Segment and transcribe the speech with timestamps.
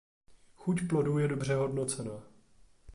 [0.57, 2.23] Chuť plodů je dobře hodnocena.